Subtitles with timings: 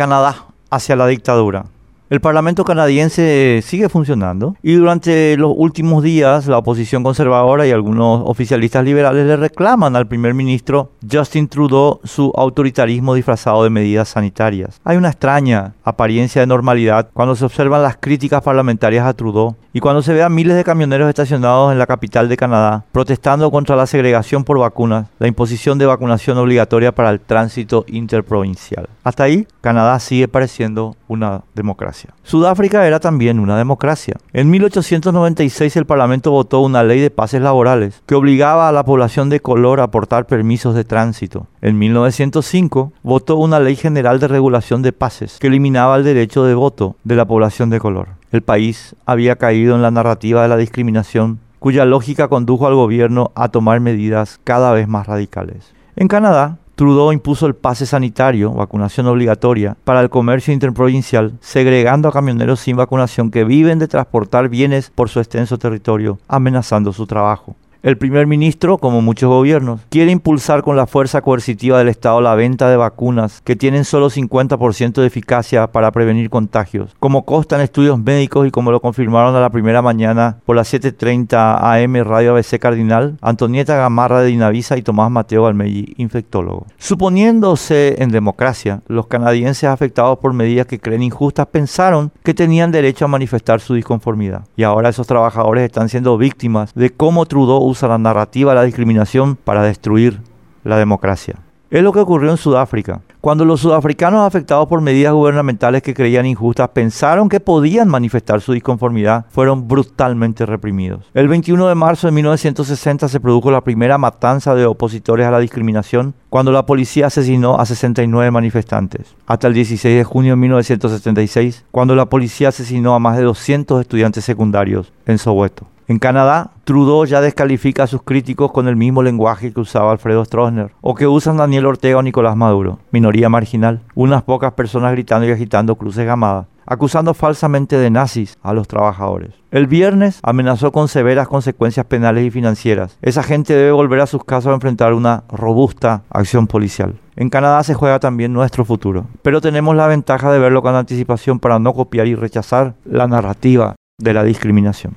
[0.00, 1.66] Canadá hacia la dictadura.
[2.10, 8.22] El Parlamento canadiense sigue funcionando y durante los últimos días la oposición conservadora y algunos
[8.24, 14.80] oficialistas liberales le reclaman al primer ministro Justin Trudeau su autoritarismo disfrazado de medidas sanitarias.
[14.82, 19.78] Hay una extraña apariencia de normalidad cuando se observan las críticas parlamentarias a Trudeau y
[19.78, 23.76] cuando se ve a miles de camioneros estacionados en la capital de Canadá protestando contra
[23.76, 28.88] la segregación por vacunas, la imposición de vacunación obligatoria para el tránsito interprovincial.
[29.04, 31.99] Hasta ahí, Canadá sigue pareciendo una democracia.
[32.22, 34.16] Sudáfrica era también una democracia.
[34.32, 39.28] En 1896 el Parlamento votó una ley de pases laborales que obligaba a la población
[39.28, 41.46] de color a aportar permisos de tránsito.
[41.62, 46.54] En 1905 votó una ley general de regulación de pases que eliminaba el derecho de
[46.54, 50.56] voto de la población de color el país había caído en la narrativa de la
[50.56, 55.72] discriminación, cuya lógica condujo al gobierno a tomar medidas cada vez más radicales.
[55.96, 62.12] En Canadá, Trudeau impuso el pase sanitario, vacunación obligatoria, para el comercio interprovincial, segregando a
[62.12, 67.54] camioneros sin vacunación que viven de transportar bienes por su extenso territorio, amenazando su trabajo.
[67.82, 72.34] El primer ministro, como muchos gobiernos, quiere impulsar con la fuerza coercitiva del Estado la
[72.34, 77.98] venta de vacunas que tienen solo 50% de eficacia para prevenir contagios, como constan estudios
[77.98, 82.58] médicos y como lo confirmaron a la primera mañana por las 7.30 AM Radio ABC
[82.58, 86.66] Cardinal, Antonieta Gamarra de Dinavisa y Tomás Mateo Almelli, infectólogo.
[86.76, 93.06] Suponiéndose en democracia, los canadienses afectados por medidas que creen injustas pensaron que tenían derecho
[93.06, 94.44] a manifestar su disconformidad.
[94.54, 98.64] Y ahora esos trabajadores están siendo víctimas de cómo Trudeau usa la narrativa de la
[98.64, 100.20] discriminación para destruir
[100.64, 101.36] la democracia.
[101.70, 103.00] Es lo que ocurrió en Sudáfrica.
[103.20, 108.54] Cuando los sudafricanos afectados por medidas gubernamentales que creían injustas pensaron que podían manifestar su
[108.54, 111.04] disconformidad, fueron brutalmente reprimidos.
[111.14, 115.38] El 21 de marzo de 1960 se produjo la primera matanza de opositores a la
[115.38, 119.14] discriminación cuando la policía asesinó a 69 manifestantes.
[119.26, 123.80] Hasta el 16 de junio de 1976, cuando la policía asesinó a más de 200
[123.82, 125.66] estudiantes secundarios en Soweto.
[125.90, 130.24] En Canadá, Trudeau ya descalifica a sus críticos con el mismo lenguaje que usaba Alfredo
[130.24, 135.26] Stroessner o que usan Daniel Ortega o Nicolás Maduro, minoría marginal, unas pocas personas gritando
[135.26, 139.32] y agitando cruces gamadas, acusando falsamente de nazis a los trabajadores.
[139.50, 142.96] El viernes amenazó con severas consecuencias penales y financieras.
[143.02, 147.00] Esa gente debe volver a sus casas a enfrentar una robusta acción policial.
[147.16, 151.40] En Canadá se juega también nuestro futuro, pero tenemos la ventaja de verlo con anticipación
[151.40, 154.94] para no copiar y rechazar la narrativa de la discriminación.